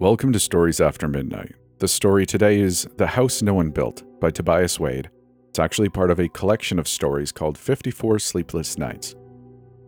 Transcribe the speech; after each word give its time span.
Welcome 0.00 0.32
to 0.32 0.38
Stories 0.38 0.80
After 0.80 1.08
Midnight. 1.08 1.56
The 1.80 1.88
story 1.88 2.24
today 2.24 2.60
is 2.60 2.86
The 2.98 3.06
House 3.08 3.42
No 3.42 3.54
One 3.54 3.70
Built 3.70 4.04
by 4.20 4.30
Tobias 4.30 4.78
Wade. 4.78 5.10
It's 5.48 5.58
actually 5.58 5.88
part 5.88 6.12
of 6.12 6.20
a 6.20 6.28
collection 6.28 6.78
of 6.78 6.86
stories 6.86 7.32
called 7.32 7.58
54 7.58 8.20
Sleepless 8.20 8.78
Nights. 8.78 9.16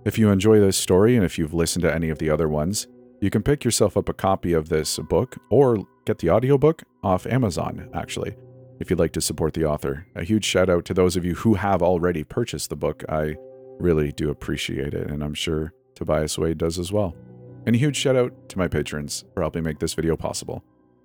If 0.05 0.19
you 0.19 0.31
enjoy 0.31 0.59
this 0.59 0.77
story 0.77 1.15
and 1.15 1.25
if 1.25 1.39
you've 1.39 1.55
listened 1.55 1.83
to 1.83 1.95
any 1.95 2.11
of 2.11 2.19
the 2.19 2.29
other 2.29 2.49
ones, 2.49 2.89
you 3.21 3.31
can 3.31 3.45
pick 3.45 3.65
yourself 3.65 3.97
up 3.97 4.09
a 4.09 4.13
copy 4.13 4.53
of 4.53 4.69
this 4.69 4.99
book 4.99 5.37
or 5.49 5.79
get 6.07 6.19
the 6.19 6.31
audiobook 6.31 6.83
off 7.05 7.25
Amazon, 7.25 7.89
actually, 7.95 8.37
if 8.81 8.91
you'd 8.91 8.99
like 8.99 9.13
to 9.13 9.21
support 9.21 9.55
the 9.55 9.65
author. 9.65 10.09
A 10.17 10.25
huge 10.25 10.45
shout 10.45 10.69
out 10.69 10.85
to 10.87 10.95
those 10.95 11.15
of 11.15 11.25
you 11.25 11.37
who 11.37 11.55
have 11.55 11.83
already 11.83 12.25
purchased 12.25 12.71
the 12.71 12.75
book. 12.75 13.05
I 13.09 13.37
really 13.79 14.11
do 14.11 14.29
appreciate 14.31 14.93
it, 14.93 15.09
and 15.09 15.23
I'm 15.23 15.35
sure 15.35 15.73
Tobias 15.95 16.37
Wade 16.37 16.59
does 16.59 16.81
as 16.81 16.91
well. 16.91 17.15
And 17.67 17.77
a 17.77 17.79
huge 17.79 17.97
shout 17.97 18.17
out 18.17 18.49
to 18.49 18.59
my 18.59 18.69
patrons 18.69 19.25
for 19.35 19.43
helping 19.43 19.65
make 19.65 19.79
this 19.79 19.95
video 19.95 20.17
possible. 20.17 20.65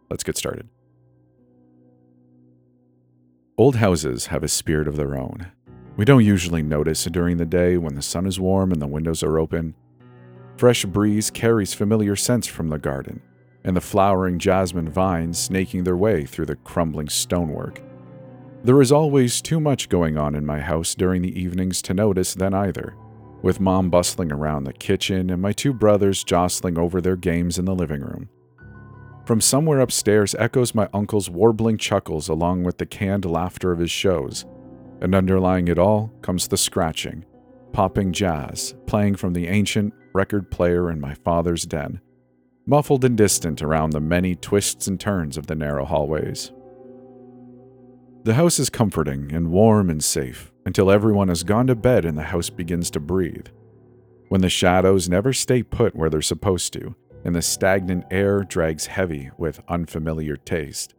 Let's 0.09 0.23
get 0.23 0.37
started. 0.37 0.69
Old 3.57 3.77
houses 3.77 4.27
have 4.27 4.43
a 4.43 4.47
spirit 4.47 4.87
of 4.87 4.95
their 4.95 5.15
own. 5.17 5.51
We 5.97 6.05
don't 6.05 6.25
usually 6.25 6.61
notice 6.61 7.05
during 7.05 7.37
the 7.37 7.45
day 7.45 7.77
when 7.77 7.95
the 7.95 8.01
sun 8.01 8.25
is 8.25 8.39
warm 8.39 8.71
and 8.71 8.81
the 8.81 8.87
windows 8.87 9.23
are 9.23 9.39
open. 9.39 9.75
Fresh 10.57 10.85
breeze 10.85 11.29
carries 11.29 11.73
familiar 11.73 12.15
scents 12.15 12.47
from 12.47 12.69
the 12.69 12.77
garden, 12.77 13.21
and 13.63 13.75
the 13.75 13.81
flowering 13.81 14.39
jasmine 14.39 14.89
vines 14.89 15.37
snaking 15.37 15.83
their 15.83 15.97
way 15.97 16.25
through 16.25 16.45
the 16.45 16.55
crumbling 16.57 17.09
stonework. 17.09 17.81
There 18.63 18.81
is 18.81 18.91
always 18.91 19.41
too 19.41 19.59
much 19.59 19.89
going 19.89 20.17
on 20.17 20.35
in 20.35 20.45
my 20.45 20.59
house 20.59 20.95
during 20.95 21.21
the 21.21 21.39
evenings 21.39 21.81
to 21.83 21.93
notice 21.93 22.33
then 22.33 22.53
either 22.53 22.95
with 23.45 23.59
mom 23.59 23.91
bustling 23.91 24.31
around 24.31 24.63
the 24.63 24.73
kitchen 24.73 25.29
and 25.29 25.39
my 25.39 25.53
two 25.53 25.71
brothers 25.71 26.23
jostling 26.23 26.79
over 26.79 26.99
their 26.99 27.15
games 27.15 27.59
in 27.59 27.65
the 27.65 27.75
living 27.75 28.01
room. 28.01 28.27
From 29.23 29.39
somewhere 29.39 29.81
upstairs 29.81 30.33
echoes 30.39 30.73
my 30.73 30.89
uncle's 30.95 31.29
warbling 31.29 31.77
chuckles 31.77 32.27
along 32.27 32.63
with 32.63 32.79
the 32.79 32.87
canned 32.87 33.23
laughter 33.23 33.71
of 33.71 33.77
his 33.77 33.91
shows, 33.91 34.45
and 34.99 35.13
underlying 35.13 35.67
it 35.67 35.77
all 35.77 36.11
comes 36.23 36.47
the 36.47 36.57
scratching, 36.57 37.23
popping 37.71 38.11
jazz 38.11 38.73
playing 38.87 39.13
from 39.13 39.33
the 39.33 39.47
ancient 39.47 39.93
record 40.15 40.49
player 40.49 40.89
in 40.89 40.99
my 40.99 41.13
father's 41.13 41.67
den, 41.67 42.01
muffled 42.65 43.05
and 43.05 43.15
distant 43.15 43.61
around 43.61 43.91
the 43.91 44.01
many 44.01 44.35
twists 44.35 44.87
and 44.87 44.99
turns 44.99 45.37
of 45.37 45.45
the 45.45 45.55
narrow 45.55 45.85
hallways. 45.85 46.51
The 48.23 48.33
house 48.33 48.57
is 48.57 48.71
comforting 48.71 49.31
and 49.31 49.51
warm 49.51 49.91
and 49.91 50.03
safe 50.03 50.51
until 50.65 50.91
everyone 50.91 51.27
has 51.27 51.43
gone 51.43 51.67
to 51.67 51.75
bed 51.75 52.05
and 52.05 52.17
the 52.17 52.23
house 52.23 52.49
begins 52.49 52.89
to 52.91 52.99
breathe. 52.99 53.47
When 54.29 54.41
the 54.41 54.49
shadows 54.49 55.07
never 55.07 55.33
stay 55.33 55.61
put 55.61 55.95
where 55.95 56.09
they're 56.09 56.21
supposed 56.21 56.73
to, 56.73 56.95
and 57.23 57.35
the 57.35 57.41
stagnant 57.41 58.05
air 58.11 58.43
drags 58.43 58.85
heavy 58.85 59.31
with 59.37 59.61
unfamiliar 59.67 60.37
taste. 60.37 60.93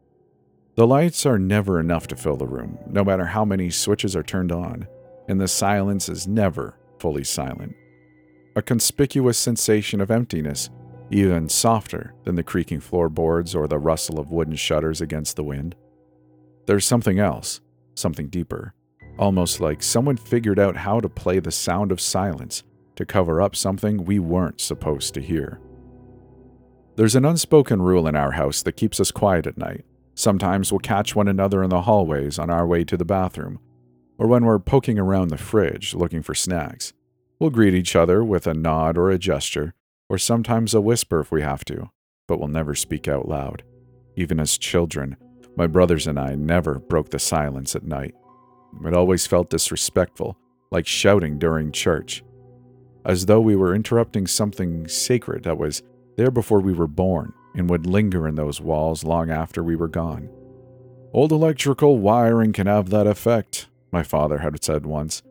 The 0.74 0.86
lights 0.86 1.24
are 1.24 1.38
never 1.38 1.80
enough 1.80 2.06
to 2.08 2.16
fill 2.16 2.36
the 2.36 2.46
room, 2.46 2.78
no 2.88 3.02
matter 3.04 3.24
how 3.24 3.44
many 3.44 3.70
switches 3.70 4.14
are 4.14 4.22
turned 4.22 4.52
on, 4.52 4.86
and 5.28 5.40
the 5.40 5.48
silence 5.48 6.08
is 6.08 6.26
never 6.26 6.78
fully 6.98 7.24
silent. 7.24 7.74
A 8.56 8.62
conspicuous 8.62 9.38
sensation 9.38 10.00
of 10.00 10.10
emptiness, 10.10 10.68
even 11.10 11.48
softer 11.48 12.14
than 12.24 12.34
the 12.34 12.42
creaking 12.42 12.80
floorboards 12.80 13.54
or 13.54 13.66
the 13.66 13.78
rustle 13.78 14.18
of 14.18 14.30
wooden 14.30 14.56
shutters 14.56 15.00
against 15.00 15.36
the 15.36 15.44
wind. 15.44 15.76
There's 16.66 16.84
something 16.84 17.18
else, 17.18 17.60
something 17.94 18.28
deeper, 18.28 18.74
almost 19.18 19.60
like 19.60 19.82
someone 19.82 20.16
figured 20.16 20.58
out 20.58 20.76
how 20.76 21.00
to 21.00 21.08
play 21.08 21.38
the 21.38 21.50
sound 21.50 21.92
of 21.92 22.00
silence 22.00 22.62
to 22.96 23.06
cover 23.06 23.40
up 23.40 23.54
something 23.54 24.04
we 24.04 24.18
weren't 24.18 24.60
supposed 24.60 25.14
to 25.14 25.20
hear. 25.20 25.60
There's 26.96 27.14
an 27.14 27.24
unspoken 27.24 27.82
rule 27.82 28.06
in 28.06 28.16
our 28.16 28.32
house 28.32 28.62
that 28.62 28.76
keeps 28.76 29.00
us 29.00 29.10
quiet 29.10 29.46
at 29.46 29.58
night. 29.58 29.84
Sometimes 30.14 30.72
we'll 30.72 30.78
catch 30.78 31.14
one 31.14 31.28
another 31.28 31.62
in 31.62 31.68
the 31.68 31.82
hallways 31.82 32.38
on 32.38 32.48
our 32.48 32.66
way 32.66 32.84
to 32.84 32.96
the 32.96 33.04
bathroom, 33.04 33.58
or 34.16 34.26
when 34.26 34.46
we're 34.46 34.58
poking 34.58 34.98
around 34.98 35.28
the 35.28 35.36
fridge 35.36 35.94
looking 35.94 36.22
for 36.22 36.34
snacks. 36.34 36.94
We'll 37.38 37.50
greet 37.50 37.74
each 37.74 37.94
other 37.94 38.24
with 38.24 38.46
a 38.46 38.54
nod 38.54 38.96
or 38.96 39.10
a 39.10 39.18
gesture, 39.18 39.74
or 40.08 40.16
sometimes 40.16 40.72
a 40.72 40.80
whisper 40.80 41.20
if 41.20 41.30
we 41.30 41.42
have 41.42 41.66
to, 41.66 41.90
but 42.26 42.38
we'll 42.38 42.48
never 42.48 42.74
speak 42.74 43.08
out 43.08 43.28
loud. 43.28 43.62
Even 44.16 44.40
as 44.40 44.56
children, 44.56 45.18
my 45.54 45.66
brothers 45.66 46.06
and 46.06 46.18
I 46.18 46.34
never 46.34 46.78
broke 46.78 47.10
the 47.10 47.18
silence 47.18 47.76
at 47.76 47.84
night. 47.84 48.14
It 48.84 48.94
always 48.94 49.26
felt 49.26 49.50
disrespectful, 49.50 50.36
like 50.70 50.86
shouting 50.86 51.38
during 51.38 51.72
church, 51.72 52.22
as 53.04 53.26
though 53.26 53.40
we 53.40 53.56
were 53.56 53.74
interrupting 53.74 54.26
something 54.26 54.88
sacred 54.88 55.44
that 55.44 55.58
was 55.58 55.82
there 56.16 56.30
before 56.30 56.60
we 56.60 56.72
were 56.72 56.86
born 56.86 57.32
and 57.54 57.70
would 57.70 57.86
linger 57.86 58.28
in 58.28 58.34
those 58.34 58.60
walls 58.60 59.04
long 59.04 59.30
after 59.30 59.62
we 59.62 59.76
were 59.76 59.88
gone. 59.88 60.28
Old 61.12 61.32
electrical 61.32 61.98
wiring 61.98 62.52
can 62.52 62.66
have 62.66 62.90
that 62.90 63.06
effect, 63.06 63.68
my 63.90 64.02
father 64.02 64.38
had 64.38 64.62
said 64.62 64.84
once. 64.84 65.22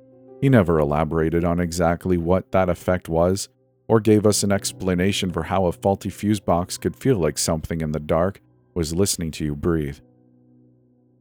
He 0.41 0.49
never 0.49 0.79
elaborated 0.79 1.43
on 1.43 1.59
exactly 1.59 2.17
what 2.17 2.51
that 2.51 2.69
effect 2.69 3.07
was, 3.07 3.49
or 3.87 3.99
gave 3.99 4.25
us 4.25 4.41
an 4.41 4.51
explanation 4.51 5.31
for 5.31 5.43
how 5.43 5.65
a 5.65 5.71
faulty 5.71 6.09
fuse 6.09 6.39
box 6.39 6.77
could 6.77 6.95
feel 6.95 7.17
like 7.17 7.37
something 7.37 7.81
in 7.81 7.91
the 7.91 7.99
dark 7.99 8.41
was 8.73 8.95
listening 8.95 9.31
to 9.31 9.45
you 9.45 9.55
breathe. 9.55 9.99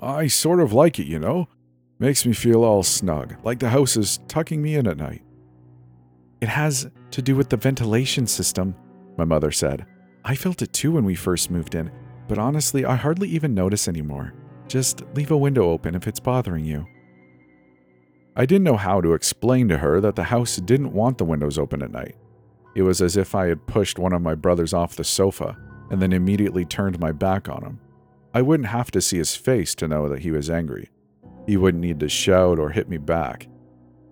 I 0.01 0.27
sort 0.27 0.61
of 0.61 0.73
like 0.73 0.99
it, 0.99 1.06
you 1.06 1.19
know. 1.19 1.49
Makes 2.05 2.27
me 2.27 2.35
feel 2.35 2.65
all 2.65 2.83
snug, 2.83 3.37
like 3.45 3.61
the 3.61 3.71
house 3.71 3.97
is 3.97 4.21
tucking 4.29 4.61
me 4.61 4.75
in 4.75 4.87
at 4.87 4.99
night. 4.99 5.23
It 6.43 6.51
has 6.51 6.91
to 7.13 7.23
do 7.23 7.35
with 7.35 7.49
the 7.49 7.57
ventilation 7.57 8.27
system, 8.27 8.75
my 9.17 9.25
mother 9.25 9.51
said. 9.51 9.87
I 10.23 10.35
felt 10.35 10.61
it 10.61 10.75
too 10.75 10.93
when 10.93 11.07
we 11.07 11.15
first 11.15 11.51
moved 11.51 11.75
in, 11.75 11.91
but 12.29 12.37
honestly, 12.37 12.85
I 12.85 12.95
hardly 12.95 13.31
even 13.31 13.55
notice 13.55 13.89
anymore. 13.89 14.35
Just 14.69 15.03
leave 15.15 15.31
a 15.31 15.37
window 15.39 15.71
open 15.71 15.95
if 15.95 16.07
it's 16.07 16.21
bothering 16.21 16.67
you. 16.67 16.87
I 18.37 18.45
didn't 18.45 18.65
know 18.65 18.77
how 18.77 19.01
to 19.01 19.15
explain 19.15 19.67
to 19.69 19.79
her 19.79 19.99
that 20.03 20.15
the 20.15 20.25
house 20.25 20.57
didn't 20.57 20.93
want 20.93 21.17
the 21.17 21.25
windows 21.25 21.57
open 21.57 21.83
at 21.83 21.91
night. 21.91 22.17
It 22.75 22.83
was 22.83 23.01
as 23.01 23.17
if 23.17 23.35
I 23.35 23.47
had 23.47 23.67
pushed 23.67 23.99
one 23.99 24.13
of 24.13 24.21
my 24.21 24.35
brothers 24.35 24.75
off 24.75 24.97
the 24.97 25.05
sofa 25.05 25.57
and 25.89 26.03
then 26.03 26.13
immediately 26.13 26.67
turned 26.67 27.01
my 27.01 27.13
back 27.13 27.49
on 27.49 27.65
him. 27.65 27.81
I 28.35 28.43
wouldn't 28.43 28.69
have 28.69 28.91
to 28.91 29.01
see 29.01 29.17
his 29.17 29.35
face 29.35 29.75
to 29.77 29.89
know 29.89 30.11
that 30.11 30.21
he 30.21 30.31
was 30.31 30.51
angry. 30.51 30.91
He 31.47 31.56
wouldn't 31.56 31.82
need 31.82 32.00
to 32.00 32.09
shout 32.09 32.59
or 32.59 32.71
hit 32.71 32.88
me 32.88 32.99
back. 32.99 33.49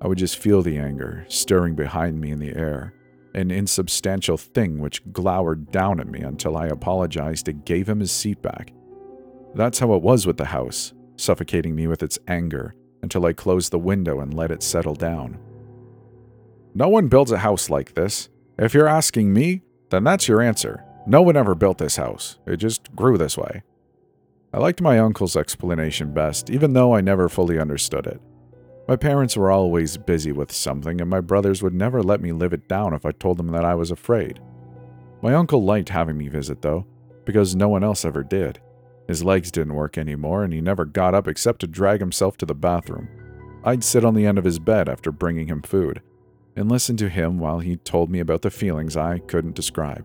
I 0.00 0.08
would 0.08 0.18
just 0.18 0.36
feel 0.36 0.62
the 0.62 0.78
anger 0.78 1.24
stirring 1.28 1.74
behind 1.74 2.20
me 2.20 2.30
in 2.30 2.38
the 2.38 2.54
air, 2.54 2.94
an 3.34 3.50
insubstantial 3.50 4.36
thing 4.36 4.80
which 4.80 5.02
glowered 5.12 5.70
down 5.70 6.00
at 6.00 6.08
me 6.08 6.20
until 6.20 6.56
I 6.56 6.66
apologized 6.66 7.48
and 7.48 7.64
gave 7.64 7.88
him 7.88 8.00
his 8.00 8.12
seat 8.12 8.42
back. 8.42 8.72
That's 9.54 9.78
how 9.78 9.94
it 9.94 10.02
was 10.02 10.26
with 10.26 10.36
the 10.36 10.46
house, 10.46 10.92
suffocating 11.16 11.74
me 11.74 11.86
with 11.86 12.02
its 12.02 12.18
anger 12.26 12.74
until 13.02 13.26
I 13.26 13.32
closed 13.32 13.70
the 13.70 13.78
window 13.78 14.20
and 14.20 14.34
let 14.34 14.50
it 14.50 14.62
settle 14.62 14.94
down. 14.94 15.38
No 16.74 16.88
one 16.88 17.08
builds 17.08 17.32
a 17.32 17.38
house 17.38 17.70
like 17.70 17.94
this. 17.94 18.28
If 18.58 18.74
you're 18.74 18.88
asking 18.88 19.32
me, 19.32 19.62
then 19.90 20.04
that's 20.04 20.28
your 20.28 20.40
answer. 20.40 20.84
No 21.06 21.22
one 21.22 21.36
ever 21.36 21.54
built 21.54 21.78
this 21.78 21.96
house. 21.96 22.38
It 22.46 22.56
just 22.56 22.94
grew 22.96 23.18
this 23.18 23.36
way. 23.36 23.62
I 24.54 24.58
liked 24.58 24.82
my 24.82 24.98
uncle's 24.98 25.36
explanation 25.36 26.12
best, 26.12 26.50
even 26.50 26.74
though 26.74 26.94
I 26.94 27.00
never 27.00 27.28
fully 27.28 27.58
understood 27.58 28.06
it. 28.06 28.20
My 28.86 28.96
parents 28.96 29.36
were 29.36 29.50
always 29.50 29.96
busy 29.96 30.32
with 30.32 30.52
something, 30.52 31.00
and 31.00 31.08
my 31.08 31.20
brothers 31.20 31.62
would 31.62 31.72
never 31.72 32.02
let 32.02 32.20
me 32.20 32.32
live 32.32 32.52
it 32.52 32.68
down 32.68 32.92
if 32.92 33.06
I 33.06 33.12
told 33.12 33.38
them 33.38 33.48
that 33.52 33.64
I 33.64 33.74
was 33.74 33.90
afraid. 33.90 34.40
My 35.22 35.34
uncle 35.34 35.64
liked 35.64 35.88
having 35.88 36.18
me 36.18 36.28
visit, 36.28 36.60
though, 36.60 36.86
because 37.24 37.54
no 37.54 37.68
one 37.68 37.84
else 37.84 38.04
ever 38.04 38.22
did. 38.22 38.60
His 39.08 39.24
legs 39.24 39.50
didn't 39.50 39.74
work 39.74 39.96
anymore, 39.96 40.44
and 40.44 40.52
he 40.52 40.60
never 40.60 40.84
got 40.84 41.14
up 41.14 41.28
except 41.28 41.60
to 41.60 41.66
drag 41.66 42.00
himself 42.00 42.36
to 42.38 42.46
the 42.46 42.54
bathroom. 42.54 43.08
I'd 43.64 43.84
sit 43.84 44.04
on 44.04 44.14
the 44.14 44.26
end 44.26 44.38
of 44.38 44.44
his 44.44 44.58
bed 44.58 44.88
after 44.88 45.12
bringing 45.12 45.46
him 45.46 45.62
food, 45.62 46.02
and 46.56 46.70
listen 46.70 46.96
to 46.98 47.08
him 47.08 47.38
while 47.38 47.60
he 47.60 47.76
told 47.76 48.10
me 48.10 48.20
about 48.20 48.42
the 48.42 48.50
feelings 48.50 48.96
I 48.96 49.20
couldn't 49.20 49.54
describe. 49.54 50.04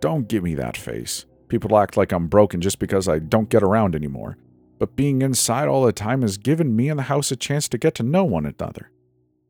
Don't 0.00 0.28
give 0.28 0.44
me 0.44 0.54
that 0.54 0.76
face, 0.76 1.24
People 1.50 1.76
act 1.76 1.96
like 1.96 2.12
I'm 2.12 2.28
broken 2.28 2.60
just 2.60 2.78
because 2.78 3.08
I 3.08 3.18
don't 3.18 3.50
get 3.50 3.64
around 3.64 3.96
anymore. 3.96 4.38
But 4.78 4.94
being 4.94 5.20
inside 5.20 5.66
all 5.66 5.84
the 5.84 5.92
time 5.92 6.22
has 6.22 6.38
given 6.38 6.76
me 6.76 6.88
and 6.88 6.98
the 6.98 7.04
house 7.04 7.32
a 7.32 7.36
chance 7.36 7.68
to 7.68 7.76
get 7.76 7.94
to 7.96 8.04
know 8.04 8.24
one 8.24 8.46
another. 8.46 8.92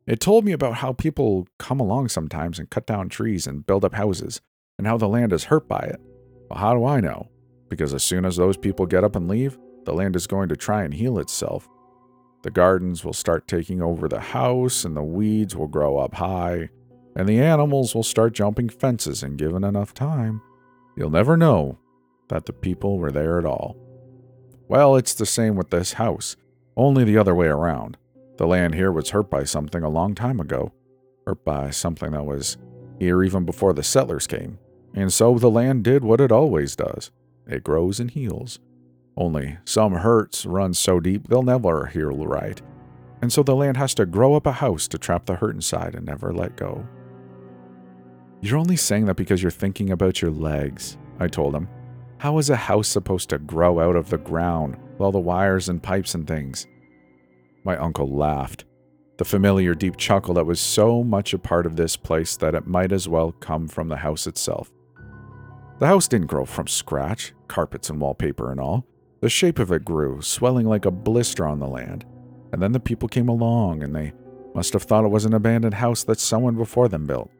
It 0.06 0.18
told 0.18 0.46
me 0.46 0.52
about 0.52 0.76
how 0.76 0.94
people 0.94 1.46
come 1.58 1.78
along 1.78 2.08
sometimes 2.08 2.58
and 2.58 2.70
cut 2.70 2.86
down 2.86 3.10
trees 3.10 3.46
and 3.46 3.66
build 3.66 3.84
up 3.84 3.94
houses, 3.94 4.40
and 4.78 4.86
how 4.86 4.96
the 4.96 5.06
land 5.06 5.32
is 5.32 5.44
hurt 5.44 5.68
by 5.68 5.78
it. 5.80 6.00
Well, 6.48 6.58
how 6.58 6.74
do 6.74 6.86
I 6.86 7.00
know? 7.00 7.28
Because 7.68 7.92
as 7.92 8.02
soon 8.02 8.24
as 8.24 8.36
those 8.36 8.56
people 8.56 8.86
get 8.86 9.04
up 9.04 9.14
and 9.14 9.28
leave, 9.28 9.58
the 9.84 9.92
land 9.92 10.16
is 10.16 10.26
going 10.26 10.48
to 10.48 10.56
try 10.56 10.82
and 10.82 10.94
heal 10.94 11.18
itself. 11.18 11.68
The 12.42 12.50
gardens 12.50 13.04
will 13.04 13.12
start 13.12 13.46
taking 13.46 13.82
over 13.82 14.08
the 14.08 14.20
house, 14.20 14.86
and 14.86 14.96
the 14.96 15.02
weeds 15.02 15.54
will 15.54 15.68
grow 15.68 15.98
up 15.98 16.14
high, 16.14 16.70
and 17.14 17.28
the 17.28 17.40
animals 17.40 17.94
will 17.94 18.02
start 18.02 18.32
jumping 18.32 18.70
fences, 18.70 19.22
and 19.22 19.38
given 19.38 19.64
enough 19.64 19.92
time, 19.92 20.40
you'll 20.96 21.10
never 21.10 21.36
know 21.36 21.78
that 22.30 22.46
the 22.46 22.52
people 22.52 22.98
were 22.98 23.12
there 23.12 23.38
at 23.38 23.44
all. 23.44 23.76
Well, 24.68 24.96
it's 24.96 25.14
the 25.14 25.26
same 25.26 25.56
with 25.56 25.70
this 25.70 25.94
house, 25.94 26.36
only 26.76 27.04
the 27.04 27.18
other 27.18 27.34
way 27.34 27.46
around. 27.46 27.96
The 28.38 28.46
land 28.46 28.74
here 28.74 28.90
was 28.90 29.10
hurt 29.10 29.28
by 29.28 29.44
something 29.44 29.82
a 29.82 29.88
long 29.88 30.14
time 30.14 30.40
ago, 30.40 30.72
hurt 31.26 31.44
by 31.44 31.70
something 31.70 32.12
that 32.12 32.24
was 32.24 32.56
here 32.98 33.22
even 33.22 33.44
before 33.44 33.72
the 33.72 33.82
settlers 33.82 34.26
came. 34.26 34.58
And 34.94 35.12
so 35.12 35.38
the 35.38 35.50
land 35.50 35.84
did 35.84 36.02
what 36.02 36.20
it 36.20 36.32
always 36.32 36.74
does 36.74 37.10
it 37.46 37.64
grows 37.64 37.98
and 37.98 38.10
heals. 38.10 38.60
Only 39.16 39.58
some 39.64 39.94
hurts 39.94 40.46
run 40.46 40.72
so 40.72 41.00
deep 41.00 41.28
they'll 41.28 41.42
never 41.42 41.86
heal 41.86 42.26
right. 42.26 42.60
And 43.20 43.32
so 43.32 43.42
the 43.42 43.56
land 43.56 43.76
has 43.76 43.92
to 43.94 44.06
grow 44.06 44.34
up 44.34 44.46
a 44.46 44.52
house 44.52 44.88
to 44.88 44.98
trap 44.98 45.26
the 45.26 45.34
hurt 45.34 45.54
inside 45.54 45.94
and 45.94 46.06
never 46.06 46.32
let 46.32 46.56
go. 46.56 46.86
You're 48.40 48.58
only 48.58 48.76
saying 48.76 49.06
that 49.06 49.16
because 49.16 49.42
you're 49.42 49.50
thinking 49.50 49.90
about 49.90 50.22
your 50.22 50.30
legs, 50.30 50.96
I 51.18 51.28
told 51.28 51.54
him. 51.54 51.68
How 52.20 52.36
is 52.36 52.50
a 52.50 52.56
house 52.56 52.86
supposed 52.86 53.30
to 53.30 53.38
grow 53.38 53.80
out 53.80 53.96
of 53.96 54.10
the 54.10 54.18
ground 54.18 54.76
with 54.92 55.00
all 55.00 55.10
the 55.10 55.18
wires 55.18 55.70
and 55.70 55.82
pipes 55.82 56.14
and 56.14 56.26
things? 56.26 56.66
My 57.64 57.78
uncle 57.78 58.14
laughed, 58.14 58.66
the 59.16 59.24
familiar 59.24 59.74
deep 59.74 59.96
chuckle 59.96 60.34
that 60.34 60.44
was 60.44 60.60
so 60.60 61.02
much 61.02 61.32
a 61.32 61.38
part 61.38 61.64
of 61.64 61.76
this 61.76 61.96
place 61.96 62.36
that 62.36 62.54
it 62.54 62.66
might 62.66 62.92
as 62.92 63.08
well 63.08 63.32
come 63.32 63.68
from 63.68 63.88
the 63.88 63.96
house 63.96 64.26
itself. 64.26 64.70
The 65.78 65.86
house 65.86 66.08
didn't 66.08 66.26
grow 66.26 66.44
from 66.44 66.66
scratch, 66.66 67.32
carpets 67.48 67.88
and 67.88 67.98
wallpaper 67.98 68.50
and 68.50 68.60
all. 68.60 68.84
The 69.22 69.30
shape 69.30 69.58
of 69.58 69.72
it 69.72 69.86
grew, 69.86 70.20
swelling 70.20 70.66
like 70.66 70.84
a 70.84 70.90
blister 70.90 71.46
on 71.46 71.58
the 71.58 71.68
land. 71.68 72.04
And 72.52 72.60
then 72.60 72.72
the 72.72 72.80
people 72.80 73.08
came 73.08 73.30
along, 73.30 73.82
and 73.82 73.96
they 73.96 74.12
must 74.54 74.74
have 74.74 74.82
thought 74.82 75.06
it 75.06 75.10
was 75.10 75.24
an 75.24 75.32
abandoned 75.32 75.72
house 75.72 76.04
that 76.04 76.20
someone 76.20 76.56
before 76.56 76.88
them 76.88 77.06
built. 77.06 77.30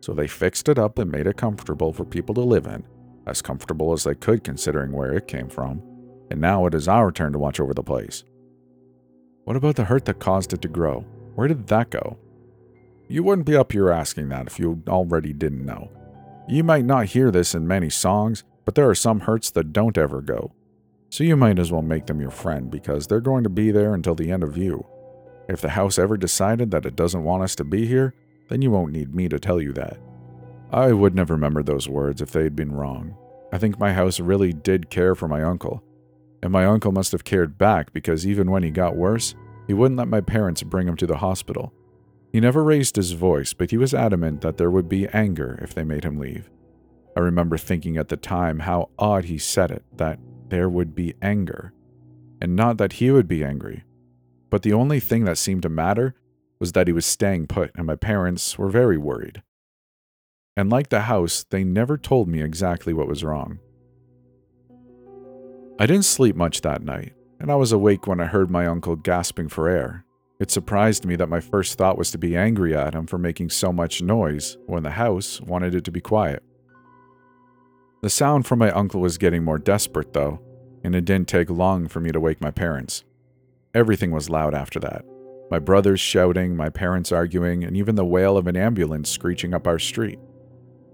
So 0.00 0.14
they 0.14 0.26
fixed 0.26 0.70
it 0.70 0.78
up 0.78 0.98
and 0.98 1.12
made 1.12 1.26
it 1.26 1.36
comfortable 1.36 1.92
for 1.92 2.06
people 2.06 2.34
to 2.36 2.40
live 2.40 2.64
in, 2.64 2.86
as 3.26 3.42
comfortable 3.42 3.92
as 3.92 4.04
they 4.04 4.14
could 4.14 4.44
considering 4.44 4.92
where 4.92 5.14
it 5.14 5.28
came 5.28 5.48
from. 5.48 5.82
And 6.30 6.40
now 6.40 6.66
it 6.66 6.74
is 6.74 6.88
our 6.88 7.12
turn 7.12 7.32
to 7.32 7.38
watch 7.38 7.60
over 7.60 7.74
the 7.74 7.82
place. 7.82 8.24
What 9.44 9.56
about 9.56 9.76
the 9.76 9.84
hurt 9.84 10.04
that 10.06 10.20
caused 10.20 10.52
it 10.52 10.62
to 10.62 10.68
grow? 10.68 11.00
Where 11.34 11.48
did 11.48 11.66
that 11.68 11.90
go? 11.90 12.18
You 13.08 13.22
wouldn't 13.22 13.46
be 13.46 13.56
up 13.56 13.72
here 13.72 13.90
asking 13.90 14.28
that 14.30 14.46
if 14.46 14.58
you 14.58 14.82
already 14.88 15.32
didn't 15.32 15.66
know. 15.66 15.90
You 16.48 16.64
might 16.64 16.84
not 16.84 17.06
hear 17.06 17.30
this 17.30 17.54
in 17.54 17.66
many 17.66 17.90
songs, 17.90 18.44
but 18.64 18.74
there 18.74 18.88
are 18.88 18.94
some 18.94 19.20
hurts 19.20 19.50
that 19.50 19.72
don't 19.72 19.98
ever 19.98 20.20
go. 20.20 20.52
So 21.10 21.24
you 21.24 21.36
might 21.36 21.58
as 21.58 21.70
well 21.70 21.82
make 21.82 22.06
them 22.06 22.20
your 22.20 22.30
friend 22.30 22.70
because 22.70 23.06
they're 23.06 23.20
going 23.20 23.44
to 23.44 23.50
be 23.50 23.70
there 23.70 23.94
until 23.94 24.14
the 24.14 24.30
end 24.30 24.42
of 24.42 24.56
you. 24.56 24.86
If 25.48 25.60
the 25.60 25.70
house 25.70 25.98
ever 25.98 26.16
decided 26.16 26.70
that 26.70 26.86
it 26.86 26.96
doesn't 26.96 27.24
want 27.24 27.42
us 27.42 27.54
to 27.56 27.64
be 27.64 27.86
here, 27.86 28.14
then 28.48 28.62
you 28.62 28.70
won't 28.70 28.92
need 28.92 29.14
me 29.14 29.28
to 29.28 29.38
tell 29.38 29.60
you 29.60 29.72
that. 29.74 29.98
I 30.72 30.92
wouldn't 30.92 31.18
have 31.18 31.28
remembered 31.28 31.66
those 31.66 31.86
words 31.86 32.22
if 32.22 32.30
they 32.30 32.44
had 32.44 32.56
been 32.56 32.72
wrong. 32.72 33.14
I 33.52 33.58
think 33.58 33.78
my 33.78 33.92
house 33.92 34.18
really 34.18 34.54
did 34.54 34.88
care 34.88 35.14
for 35.14 35.28
my 35.28 35.42
uncle. 35.42 35.84
And 36.42 36.50
my 36.50 36.64
uncle 36.64 36.92
must 36.92 37.12
have 37.12 37.24
cared 37.24 37.58
back 37.58 37.92
because 37.92 38.26
even 38.26 38.50
when 38.50 38.62
he 38.62 38.70
got 38.70 38.96
worse, 38.96 39.34
he 39.66 39.74
wouldn't 39.74 39.98
let 39.98 40.08
my 40.08 40.22
parents 40.22 40.62
bring 40.62 40.88
him 40.88 40.96
to 40.96 41.06
the 41.06 41.18
hospital. 41.18 41.74
He 42.32 42.40
never 42.40 42.64
raised 42.64 42.96
his 42.96 43.12
voice, 43.12 43.52
but 43.52 43.70
he 43.70 43.76
was 43.76 43.92
adamant 43.92 44.40
that 44.40 44.56
there 44.56 44.70
would 44.70 44.88
be 44.88 45.06
anger 45.08 45.58
if 45.60 45.74
they 45.74 45.84
made 45.84 46.04
him 46.04 46.18
leave. 46.18 46.50
I 47.14 47.20
remember 47.20 47.58
thinking 47.58 47.98
at 47.98 48.08
the 48.08 48.16
time 48.16 48.60
how 48.60 48.88
odd 48.98 49.26
he 49.26 49.36
said 49.36 49.70
it, 49.70 49.84
that 49.98 50.18
there 50.48 50.70
would 50.70 50.94
be 50.94 51.14
anger. 51.20 51.74
And 52.40 52.56
not 52.56 52.78
that 52.78 52.94
he 52.94 53.10
would 53.10 53.28
be 53.28 53.44
angry. 53.44 53.84
But 54.48 54.62
the 54.62 54.72
only 54.72 55.00
thing 55.00 55.24
that 55.24 55.36
seemed 55.36 55.62
to 55.62 55.68
matter 55.68 56.14
was 56.58 56.72
that 56.72 56.86
he 56.86 56.92
was 56.94 57.04
staying 57.04 57.46
put, 57.48 57.70
and 57.74 57.86
my 57.86 57.96
parents 57.96 58.58
were 58.58 58.70
very 58.70 58.96
worried. 58.96 59.42
And 60.56 60.70
like 60.70 60.90
the 60.90 61.02
house, 61.02 61.44
they 61.50 61.64
never 61.64 61.96
told 61.96 62.28
me 62.28 62.42
exactly 62.42 62.92
what 62.92 63.08
was 63.08 63.24
wrong. 63.24 63.58
I 65.78 65.86
didn't 65.86 66.04
sleep 66.04 66.36
much 66.36 66.60
that 66.60 66.82
night, 66.82 67.14
and 67.40 67.50
I 67.50 67.54
was 67.54 67.72
awake 67.72 68.06
when 68.06 68.20
I 68.20 68.26
heard 68.26 68.50
my 68.50 68.66
uncle 68.66 68.96
gasping 68.96 69.48
for 69.48 69.68
air. 69.68 70.04
It 70.38 70.50
surprised 70.50 71.06
me 71.06 71.16
that 71.16 71.28
my 71.28 71.40
first 71.40 71.78
thought 71.78 71.96
was 71.96 72.10
to 72.10 72.18
be 72.18 72.36
angry 72.36 72.76
at 72.76 72.94
him 72.94 73.06
for 73.06 73.18
making 73.18 73.50
so 73.50 73.72
much 73.72 74.02
noise 74.02 74.58
when 74.66 74.82
the 74.82 74.90
house 74.90 75.40
wanted 75.40 75.74
it 75.74 75.84
to 75.84 75.92
be 75.92 76.00
quiet. 76.00 76.42
The 78.02 78.10
sound 78.10 78.46
from 78.46 78.58
my 78.58 78.70
uncle 78.72 79.00
was 79.00 79.18
getting 79.18 79.44
more 79.44 79.58
desperate, 79.58 80.12
though, 80.12 80.40
and 80.84 80.94
it 80.94 81.04
didn't 81.04 81.28
take 81.28 81.48
long 81.48 81.88
for 81.88 82.00
me 82.00 82.10
to 82.12 82.20
wake 82.20 82.40
my 82.40 82.50
parents. 82.50 83.04
Everything 83.74 84.10
was 84.10 84.28
loud 84.28 84.54
after 84.54 84.80
that 84.80 85.04
my 85.52 85.58
brothers 85.58 86.00
shouting, 86.00 86.56
my 86.56 86.70
parents 86.70 87.12
arguing, 87.12 87.62
and 87.62 87.76
even 87.76 87.94
the 87.94 88.06
wail 88.06 88.38
of 88.38 88.46
an 88.46 88.56
ambulance 88.56 89.10
screeching 89.10 89.52
up 89.52 89.66
our 89.66 89.78
street. 89.78 90.18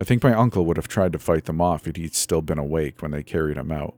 I 0.00 0.04
think 0.04 0.22
my 0.22 0.32
uncle 0.32 0.64
would 0.66 0.76
have 0.76 0.88
tried 0.88 1.12
to 1.12 1.18
fight 1.18 1.46
them 1.46 1.60
off 1.60 1.88
if 1.88 1.96
he'd 1.96 2.14
still 2.14 2.42
been 2.42 2.58
awake 2.58 3.02
when 3.02 3.10
they 3.10 3.22
carried 3.22 3.56
him 3.56 3.72
out. 3.72 3.94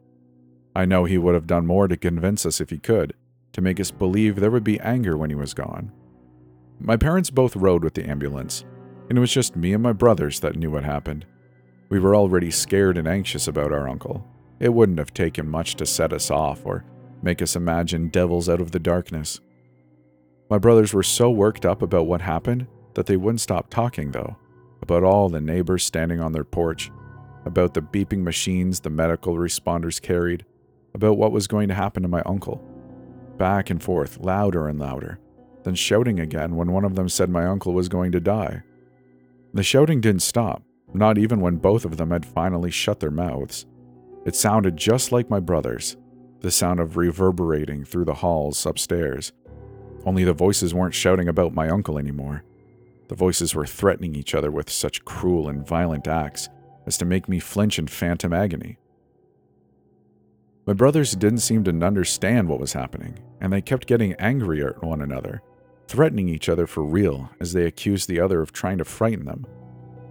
I 0.74 0.84
know 0.84 1.04
he 1.04 1.18
would 1.18 1.34
have 1.34 1.46
done 1.46 1.66
more 1.66 1.88
to 1.88 1.96
convince 1.96 2.46
us 2.46 2.60
if 2.60 2.70
he 2.70 2.78
could, 2.78 3.14
to 3.52 3.60
make 3.60 3.80
us 3.80 3.90
believe 3.90 4.36
there 4.36 4.50
would 4.50 4.64
be 4.64 4.80
anger 4.80 5.16
when 5.16 5.30
he 5.30 5.36
was 5.36 5.52
gone. 5.52 5.92
My 6.78 6.96
parents 6.96 7.28
both 7.30 7.56
rode 7.56 7.84
with 7.84 7.94
the 7.94 8.08
ambulance, 8.08 8.64
and 9.08 9.18
it 9.18 9.20
was 9.20 9.32
just 9.32 9.56
me 9.56 9.74
and 9.74 9.82
my 9.82 9.92
brothers 9.92 10.40
that 10.40 10.56
knew 10.56 10.70
what 10.70 10.84
happened. 10.84 11.26
We 11.90 11.98
were 11.98 12.16
already 12.16 12.50
scared 12.50 12.96
and 12.96 13.08
anxious 13.08 13.48
about 13.48 13.72
our 13.72 13.88
uncle. 13.88 14.26
It 14.60 14.72
wouldn't 14.72 14.98
have 14.98 15.12
taken 15.12 15.48
much 15.48 15.74
to 15.76 15.86
set 15.86 16.12
us 16.12 16.30
off 16.30 16.64
or 16.64 16.84
make 17.22 17.42
us 17.42 17.56
imagine 17.56 18.08
devils 18.08 18.48
out 18.48 18.60
of 18.60 18.70
the 18.70 18.78
darkness. 18.78 19.40
My 20.48 20.58
brothers 20.58 20.94
were 20.94 21.02
so 21.02 21.30
worked 21.30 21.66
up 21.66 21.82
about 21.82 22.06
what 22.06 22.22
happened 22.22 22.66
that 22.94 23.06
they 23.06 23.16
wouldn't 23.16 23.40
stop 23.40 23.68
talking, 23.68 24.12
though, 24.12 24.36
about 24.82 25.04
all 25.04 25.28
the 25.28 25.40
neighbors 25.40 25.84
standing 25.84 26.20
on 26.20 26.32
their 26.32 26.44
porch, 26.44 26.90
about 27.44 27.74
the 27.74 27.82
beeping 27.82 28.22
machines 28.22 28.80
the 28.80 28.90
medical 28.90 29.34
responders 29.36 30.00
carried, 30.00 30.44
about 30.94 31.16
what 31.16 31.32
was 31.32 31.46
going 31.46 31.68
to 31.68 31.74
happen 31.74 32.02
to 32.02 32.08
my 32.08 32.22
uncle 32.22 32.64
back 33.40 33.70
and 33.70 33.82
forth, 33.82 34.18
louder 34.18 34.68
and 34.68 34.78
louder, 34.78 35.18
then 35.64 35.74
shouting 35.74 36.20
again 36.20 36.56
when 36.56 36.70
one 36.70 36.84
of 36.84 36.94
them 36.94 37.08
said 37.08 37.30
my 37.30 37.46
uncle 37.46 37.72
was 37.72 37.88
going 37.88 38.12
to 38.12 38.20
die. 38.20 38.62
The 39.54 39.62
shouting 39.62 40.02
didn't 40.02 40.20
stop, 40.20 40.62
not 40.92 41.16
even 41.16 41.40
when 41.40 41.56
both 41.56 41.86
of 41.86 41.96
them 41.96 42.10
had 42.10 42.26
finally 42.26 42.70
shut 42.70 43.00
their 43.00 43.10
mouths. 43.10 43.64
It 44.26 44.36
sounded 44.36 44.76
just 44.76 45.10
like 45.10 45.30
my 45.30 45.40
brother's, 45.40 45.96
the 46.40 46.50
sound 46.50 46.80
of 46.80 46.98
reverberating 46.98 47.82
through 47.82 48.04
the 48.04 48.14
halls 48.14 48.66
upstairs. 48.66 49.32
Only 50.04 50.24
the 50.24 50.34
voices 50.34 50.74
weren't 50.74 50.94
shouting 50.94 51.26
about 51.26 51.54
my 51.54 51.70
uncle 51.70 51.98
anymore. 51.98 52.44
The 53.10 53.16
voices 53.16 53.56
were 53.56 53.66
threatening 53.66 54.14
each 54.14 54.36
other 54.36 54.52
with 54.52 54.70
such 54.70 55.04
cruel 55.04 55.48
and 55.48 55.66
violent 55.66 56.06
acts 56.06 56.48
as 56.86 56.96
to 56.98 57.04
make 57.04 57.28
me 57.28 57.40
flinch 57.40 57.76
in 57.76 57.88
phantom 57.88 58.32
agony. 58.32 58.78
My 60.64 60.74
brothers 60.74 61.16
didn't 61.16 61.40
seem 61.40 61.64
to 61.64 61.84
understand 61.84 62.48
what 62.48 62.60
was 62.60 62.72
happening, 62.72 63.18
and 63.40 63.52
they 63.52 63.62
kept 63.62 63.88
getting 63.88 64.12
angrier 64.20 64.76
at 64.76 64.84
one 64.84 65.02
another, 65.02 65.42
threatening 65.88 66.28
each 66.28 66.48
other 66.48 66.68
for 66.68 66.84
real 66.84 67.28
as 67.40 67.52
they 67.52 67.64
accused 67.64 68.08
the 68.08 68.20
other 68.20 68.42
of 68.42 68.52
trying 68.52 68.78
to 68.78 68.84
frighten 68.84 69.24
them. 69.24 69.44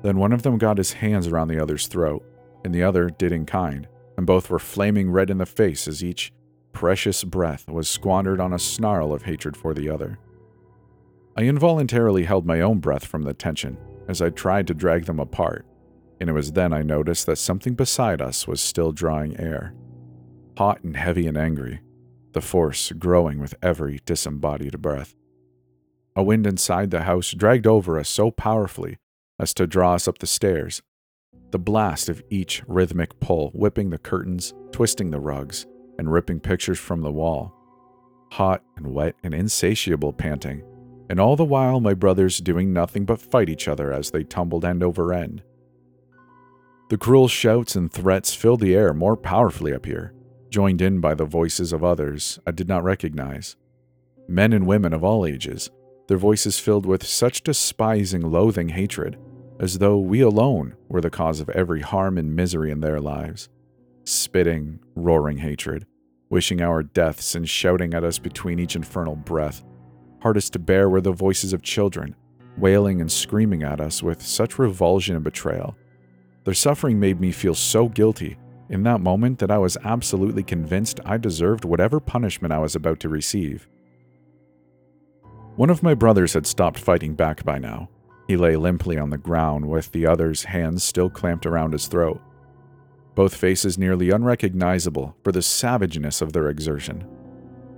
Then 0.01 0.17
one 0.17 0.33
of 0.33 0.43
them 0.43 0.57
got 0.57 0.77
his 0.77 0.91
hands 0.91 1.27
around 1.27 1.47
the 1.47 1.63
other's 1.63 1.87
throat, 1.87 2.25
and 2.65 2.75
the 2.75 2.83
other 2.83 3.09
did 3.09 3.31
in 3.31 3.45
kind, 3.45 3.87
and 4.17 4.27
both 4.27 4.49
were 4.49 4.59
flaming 4.59 5.09
red 5.09 5.29
in 5.29 5.37
the 5.37 5.45
face 5.45 5.87
as 5.87 6.03
each 6.03 6.33
precious 6.73 7.23
breath 7.23 7.65
was 7.69 7.87
squandered 7.87 8.41
on 8.41 8.51
a 8.51 8.59
snarl 8.59 9.13
of 9.13 9.23
hatred 9.23 9.55
for 9.55 9.73
the 9.73 9.89
other. 9.89 10.19
I 11.35 11.43
involuntarily 11.43 12.23
held 12.23 12.45
my 12.45 12.61
own 12.61 12.79
breath 12.79 13.05
from 13.05 13.23
the 13.23 13.33
tension 13.33 13.77
as 14.07 14.21
I 14.21 14.29
tried 14.29 14.67
to 14.67 14.73
drag 14.73 15.05
them 15.05 15.19
apart, 15.19 15.65
and 16.19 16.29
it 16.29 16.33
was 16.33 16.51
then 16.51 16.73
I 16.73 16.81
noticed 16.81 17.25
that 17.27 17.37
something 17.37 17.75
beside 17.75 18.21
us 18.21 18.47
was 18.47 18.59
still 18.61 18.91
drawing 18.91 19.39
air 19.39 19.73
hot 20.59 20.83
and 20.83 20.97
heavy 20.97 21.25
and 21.25 21.37
angry, 21.37 21.79
the 22.33 22.41
force 22.41 22.91
growing 22.91 23.39
with 23.39 23.55
every 23.61 24.01
disembodied 24.05 24.81
breath. 24.81 25.15
A 26.17 26.21
wind 26.21 26.45
inside 26.45 26.91
the 26.91 27.03
house 27.03 27.31
dragged 27.31 27.65
over 27.65 27.97
us 27.97 28.09
so 28.09 28.29
powerfully 28.29 28.97
as 29.39 29.53
to 29.53 29.65
draw 29.65 29.93
us 29.93 30.05
up 30.05 30.17
the 30.17 30.27
stairs, 30.27 30.81
the 31.51 31.57
blast 31.57 32.09
of 32.09 32.21
each 32.29 32.61
rhythmic 32.67 33.21
pull 33.21 33.51
whipping 33.51 33.89
the 33.89 33.97
curtains, 33.97 34.53
twisting 34.73 35.11
the 35.11 35.19
rugs, 35.21 35.65
and 35.97 36.11
ripping 36.11 36.41
pictures 36.41 36.77
from 36.77 37.03
the 37.03 37.11
wall. 37.11 37.55
Hot 38.33 38.61
and 38.75 38.93
wet 38.93 39.15
and 39.23 39.33
insatiable 39.33 40.11
panting, 40.11 40.61
and 41.09 41.19
all 41.19 41.35
the 41.35 41.43
while 41.43 41.79
my 41.79 41.93
brothers 41.93 42.39
doing 42.39 42.71
nothing 42.71 43.03
but 43.03 43.21
fight 43.21 43.49
each 43.49 43.67
other 43.67 43.91
as 43.91 44.11
they 44.11 44.23
tumbled 44.23 44.63
end 44.63 44.83
over 44.83 45.11
end. 45.11 45.41
The 46.89 46.97
cruel 46.97 47.27
shouts 47.27 47.75
and 47.75 47.91
threats 47.91 48.33
filled 48.33 48.61
the 48.61 48.75
air 48.75 48.93
more 48.93 49.17
powerfully 49.17 49.73
up 49.73 49.85
here, 49.85 50.13
joined 50.49 50.81
in 50.81 50.99
by 50.99 51.15
the 51.15 51.25
voices 51.25 51.73
of 51.73 51.83
others 51.83 52.39
I 52.47 52.51
did 52.51 52.67
not 52.67 52.83
recognize. 52.83 53.55
Men 54.27 54.53
and 54.53 54.65
women 54.65 54.93
of 54.93 55.03
all 55.03 55.25
ages, 55.25 55.69
their 56.07 56.17
voices 56.17 56.59
filled 56.59 56.85
with 56.85 57.05
such 57.05 57.43
despising, 57.43 58.21
loathing 58.21 58.69
hatred, 58.69 59.17
as 59.59 59.77
though 59.77 59.99
we 59.99 60.21
alone 60.21 60.75
were 60.87 61.01
the 61.01 61.09
cause 61.09 61.39
of 61.39 61.49
every 61.49 61.81
harm 61.81 62.17
and 62.17 62.35
misery 62.35 62.71
in 62.71 62.79
their 62.79 62.99
lives. 62.99 63.49
Spitting, 64.05 64.79
roaring 64.95 65.37
hatred, 65.37 65.85
wishing 66.29 66.61
our 66.61 66.81
deaths 66.81 67.35
and 67.35 67.47
shouting 67.47 67.93
at 67.93 68.03
us 68.03 68.17
between 68.17 68.59
each 68.59 68.75
infernal 68.75 69.15
breath. 69.15 69.63
Hardest 70.21 70.53
to 70.53 70.59
bear 70.59 70.89
were 70.89 71.01
the 71.01 71.11
voices 71.11 71.53
of 71.53 71.61
children, 71.61 72.15
wailing 72.57 72.99
and 72.99 73.11
screaming 73.11 73.63
at 73.63 73.79
us 73.79 74.03
with 74.03 74.21
such 74.21 74.59
revulsion 74.59 75.15
and 75.15 75.23
betrayal. 75.23 75.75
Their 76.43 76.53
suffering 76.53 76.99
made 76.99 77.19
me 77.19 77.31
feel 77.31 77.55
so 77.55 77.87
guilty 77.87 78.37
in 78.69 78.83
that 78.83 79.01
moment 79.01 79.39
that 79.39 79.51
I 79.51 79.57
was 79.57 79.77
absolutely 79.83 80.43
convinced 80.43 80.99
I 81.05 81.17
deserved 81.17 81.65
whatever 81.65 81.99
punishment 81.99 82.53
I 82.53 82.59
was 82.59 82.75
about 82.75 82.99
to 83.01 83.09
receive. 83.09 83.67
One 85.55 85.69
of 85.69 85.83
my 85.83 85.93
brothers 85.93 86.33
had 86.33 86.47
stopped 86.47 86.79
fighting 86.79 87.15
back 87.15 87.43
by 87.43 87.57
now. 87.57 87.89
He 88.27 88.37
lay 88.37 88.55
limply 88.55 88.97
on 88.97 89.09
the 89.09 89.17
ground 89.17 89.67
with 89.67 89.91
the 89.91 90.05
other's 90.05 90.43
hands 90.43 90.83
still 90.83 91.09
clamped 91.09 91.45
around 91.45 91.73
his 91.73 91.87
throat. 91.87 92.21
Both 93.15 93.35
faces 93.35 93.77
nearly 93.77 94.11
unrecognizable 94.11 95.15
for 95.23 95.31
the 95.31 95.41
savageness 95.41 96.21
of 96.21 96.31
their 96.31 96.49
exertion. 96.49 97.05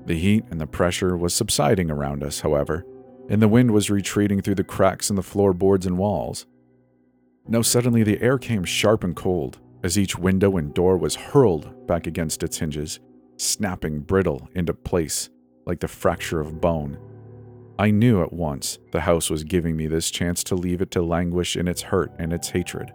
The 0.06 0.18
heat 0.18 0.46
and 0.50 0.60
the 0.60 0.68
pressure 0.68 1.16
was 1.16 1.34
subsiding 1.34 1.92
around 1.92 2.24
us, 2.24 2.42
however, 2.42 2.86
and 3.30 3.42
the 3.42 3.48
wind 3.48 3.72
was 3.72 3.90
retreating 3.90 4.42
through 4.42 4.56
the 4.56 4.64
cracks 4.64 5.10
in 5.10 5.16
the 5.16 5.24
floorboards 5.24 5.86
and 5.86 5.98
walls. 5.98 6.46
Now, 7.48 7.62
suddenly, 7.62 8.04
the 8.04 8.22
air 8.22 8.38
came 8.38 8.64
sharp 8.64 9.04
and 9.04 9.16
cold 9.16 9.60
as 9.84 9.98
each 9.98 10.18
window 10.18 10.58
and 10.58 10.74
door 10.74 10.98
was 10.98 11.16
hurled 11.16 11.88
back 11.88 12.08
against 12.08 12.44
its 12.44 12.60
hinges, 12.60 13.00
snapping 13.38 14.02
brittle 14.02 14.48
into 14.54 14.74
place 14.74 15.30
like 15.66 15.80
the 15.80 15.88
fracture 15.88 16.40
of 16.40 16.62
bone. 16.62 16.98
I 17.80 17.90
knew 17.90 18.22
at 18.22 18.34
once 18.34 18.78
the 18.92 19.02
house 19.02 19.30
was 19.30 19.44
giving 19.44 19.76
me 19.76 19.88
this 19.88 20.12
chance 20.12 20.44
to 20.46 20.56
leave 20.56 20.82
it 20.82 20.92
to 20.92 21.02
languish 21.02 21.56
in 21.56 21.68
its 21.68 21.82
hurt 21.82 22.12
and 22.20 22.32
its 22.32 22.50
hatred. 22.50 22.94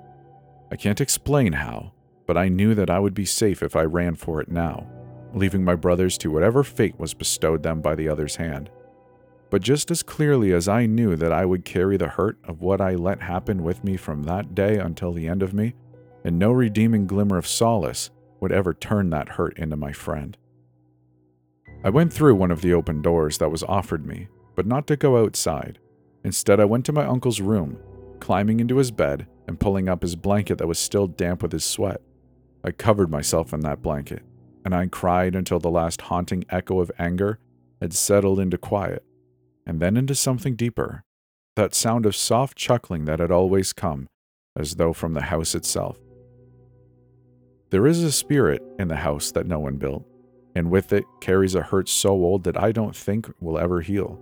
I 0.70 0.76
can't 0.76 1.00
explain 1.00 1.54
how, 1.54 1.92
but 2.26 2.36
I 2.36 2.48
knew 2.48 2.74
that 2.74 2.90
I 2.90 2.98
would 2.98 3.14
be 3.14 3.24
safe 3.24 3.62
if 3.62 3.74
I 3.74 3.82
ran 3.82 4.14
for 4.14 4.40
it 4.40 4.48
now, 4.48 4.86
leaving 5.36 5.62
my 5.62 5.74
brothers 5.74 6.18
to 6.18 6.30
whatever 6.30 6.64
fate 6.64 6.98
was 6.98 7.14
bestowed 7.14 7.62
them 7.62 7.80
by 7.80 7.94
the 7.94 8.08
other's 8.08 8.36
hand. 8.36 8.70
But 9.50 9.62
just 9.62 9.90
as 9.90 10.02
clearly 10.02 10.52
as 10.52 10.66
I 10.66 10.86
knew 10.86 11.14
that 11.14 11.32
I 11.32 11.44
would 11.44 11.64
carry 11.64 11.96
the 11.96 12.08
hurt 12.08 12.38
of 12.44 12.62
what 12.62 12.80
I 12.80 12.94
let 12.94 13.20
happen 13.20 13.62
with 13.62 13.84
me 13.84 13.96
from 13.96 14.24
that 14.24 14.54
day 14.54 14.78
until 14.78 15.12
the 15.12 15.28
end 15.28 15.42
of 15.42 15.54
me, 15.54 15.74
and 16.24 16.38
no 16.38 16.50
redeeming 16.50 17.06
glimmer 17.06 17.38
of 17.38 17.46
solace 17.46 18.10
would 18.40 18.50
ever 18.50 18.74
turn 18.74 19.10
that 19.10 19.30
hurt 19.30 19.56
into 19.58 19.76
my 19.76 19.92
friend. 19.92 20.36
I 21.84 21.90
went 21.90 22.12
through 22.12 22.34
one 22.34 22.50
of 22.50 22.62
the 22.62 22.72
open 22.72 23.02
doors 23.02 23.38
that 23.38 23.50
was 23.50 23.62
offered 23.62 24.04
me, 24.04 24.28
but 24.56 24.66
not 24.66 24.86
to 24.88 24.96
go 24.96 25.22
outside. 25.22 25.78
Instead, 26.24 26.58
I 26.58 26.64
went 26.64 26.84
to 26.86 26.92
my 26.92 27.04
uncle's 27.04 27.40
room, 27.40 27.78
climbing 28.18 28.58
into 28.58 28.78
his 28.78 28.90
bed 28.90 29.28
and 29.46 29.60
pulling 29.60 29.88
up 29.88 30.02
his 30.02 30.16
blanket 30.16 30.58
that 30.58 30.66
was 30.66 30.78
still 30.78 31.06
damp 31.06 31.42
with 31.42 31.52
his 31.52 31.64
sweat. 31.64 32.00
I 32.64 32.72
covered 32.72 33.10
myself 33.10 33.52
in 33.52 33.60
that 33.60 33.82
blanket, 33.82 34.22
and 34.66 34.74
I 34.74 34.88
cried 34.88 35.36
until 35.36 35.60
the 35.60 35.70
last 35.70 36.00
haunting 36.00 36.44
echo 36.50 36.80
of 36.80 36.90
anger 36.98 37.38
had 37.80 37.94
settled 37.94 38.40
into 38.40 38.58
quiet, 38.58 39.04
and 39.64 39.78
then 39.78 39.96
into 39.96 40.16
something 40.16 40.56
deeper 40.56 41.04
that 41.54 41.72
sound 41.72 42.04
of 42.04 42.16
soft 42.16 42.58
chuckling 42.58 43.04
that 43.04 43.20
had 43.20 43.30
always 43.30 43.72
come, 43.72 44.08
as 44.58 44.74
though 44.74 44.92
from 44.92 45.14
the 45.14 45.22
house 45.22 45.54
itself. 45.54 46.00
There 47.70 47.86
is 47.86 48.02
a 48.02 48.10
spirit 48.10 48.60
in 48.76 48.88
the 48.88 48.96
house 48.96 49.30
that 49.30 49.46
no 49.46 49.60
one 49.60 49.76
built, 49.76 50.04
and 50.56 50.68
with 50.68 50.92
it 50.92 51.04
carries 51.20 51.54
a 51.54 51.62
hurt 51.62 51.88
so 51.88 52.10
old 52.10 52.42
that 52.42 52.60
I 52.60 52.72
don't 52.72 52.96
think 52.96 53.32
will 53.38 53.58
ever 53.58 53.82
heal. 53.82 54.20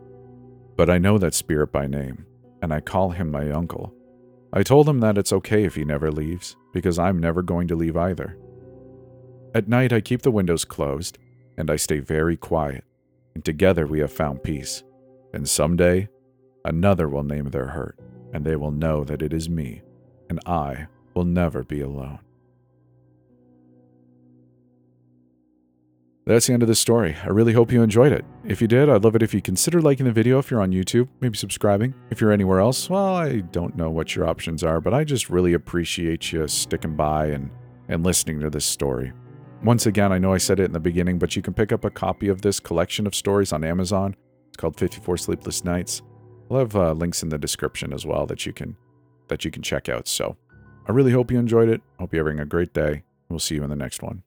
But 0.76 0.90
I 0.90 0.98
know 0.98 1.16
that 1.16 1.32
spirit 1.32 1.72
by 1.72 1.86
name, 1.86 2.26
and 2.60 2.70
I 2.70 2.80
call 2.80 3.12
him 3.12 3.30
my 3.30 3.50
uncle. 3.50 3.94
I 4.52 4.62
told 4.62 4.90
him 4.90 5.00
that 5.00 5.16
it's 5.16 5.32
okay 5.32 5.64
if 5.64 5.74
he 5.74 5.86
never 5.86 6.12
leaves, 6.12 6.54
because 6.74 6.98
I'm 6.98 7.18
never 7.18 7.40
going 7.40 7.66
to 7.68 7.76
leave 7.76 7.96
either. 7.96 8.36
At 9.54 9.68
night, 9.68 9.92
I 9.92 10.00
keep 10.00 10.22
the 10.22 10.32
windows 10.32 10.64
closed, 10.64 11.16
and 11.56 11.70
I 11.70 11.76
stay 11.76 12.00
very 12.00 12.36
quiet, 12.36 12.82
and 13.36 13.44
together 13.44 13.86
we 13.86 14.00
have 14.00 14.12
found 14.12 14.42
peace. 14.42 14.82
And 15.32 15.48
someday, 15.48 16.08
another 16.64 17.08
will 17.08 17.22
name 17.22 17.50
their 17.50 17.68
hurt, 17.68 17.96
and 18.32 18.44
they 18.44 18.56
will 18.56 18.72
know 18.72 19.04
that 19.04 19.22
it 19.22 19.32
is 19.32 19.48
me, 19.48 19.82
and 20.28 20.40
I 20.44 20.88
will 21.14 21.24
never 21.24 21.62
be 21.62 21.80
alone. 21.80 22.18
That's 26.26 26.48
the 26.48 26.54
end 26.54 26.62
of 26.62 26.68
the 26.68 26.74
story. 26.74 27.14
I 27.22 27.28
really 27.28 27.52
hope 27.52 27.70
you 27.70 27.82
enjoyed 27.82 28.10
it. 28.10 28.24
If 28.44 28.60
you 28.60 28.66
did, 28.66 28.88
I'd 28.88 29.04
love 29.04 29.14
it 29.14 29.22
if 29.22 29.34
you 29.34 29.40
consider 29.40 29.80
liking 29.80 30.06
the 30.06 30.12
video 30.12 30.40
if 30.40 30.50
you're 30.50 30.62
on 30.62 30.72
YouTube, 30.72 31.06
maybe 31.20 31.38
subscribing. 31.38 31.94
If 32.10 32.20
you're 32.20 32.32
anywhere 32.32 32.58
else, 32.58 32.90
well, 32.90 33.14
I 33.14 33.40
don't 33.40 33.76
know 33.76 33.90
what 33.90 34.16
your 34.16 34.26
options 34.26 34.64
are, 34.64 34.80
but 34.80 34.94
I 34.94 35.04
just 35.04 35.30
really 35.30 35.52
appreciate 35.52 36.32
you 36.32 36.48
sticking 36.48 36.96
by 36.96 37.26
and, 37.26 37.50
and 37.88 38.02
listening 38.02 38.40
to 38.40 38.50
this 38.50 38.64
story. 38.64 39.12
Once 39.62 39.86
again, 39.86 40.12
I 40.12 40.18
know 40.18 40.32
I 40.32 40.38
said 40.38 40.60
it 40.60 40.64
in 40.64 40.72
the 40.72 40.80
beginning, 40.80 41.18
but 41.18 41.36
you 41.36 41.42
can 41.42 41.54
pick 41.54 41.72
up 41.72 41.84
a 41.84 41.90
copy 41.90 42.28
of 42.28 42.42
this 42.42 42.60
collection 42.60 43.06
of 43.06 43.14
stories 43.14 43.52
on 43.52 43.64
Amazon. 43.64 44.14
It's 44.48 44.56
called 44.56 44.76
54 44.76 45.16
Sleepless 45.16 45.64
Nights. 45.64 46.02
I'll 46.50 46.58
have 46.58 46.76
uh, 46.76 46.92
links 46.92 47.22
in 47.22 47.30
the 47.30 47.38
description 47.38 47.92
as 47.92 48.04
well 48.04 48.26
that 48.26 48.44
you 48.44 48.52
can 48.52 48.76
that 49.28 49.44
you 49.44 49.50
can 49.50 49.62
check 49.62 49.88
out. 49.88 50.06
So 50.06 50.36
I 50.86 50.92
really 50.92 51.12
hope 51.12 51.30
you 51.30 51.38
enjoyed 51.38 51.70
it. 51.70 51.80
Hope 51.98 52.12
you're 52.12 52.24
having 52.24 52.40
a 52.40 52.44
great 52.44 52.74
day. 52.74 53.04
We'll 53.30 53.38
see 53.38 53.54
you 53.54 53.64
in 53.64 53.70
the 53.70 53.76
next 53.76 54.02
one. 54.02 54.22